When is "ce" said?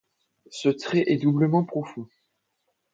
0.49-0.67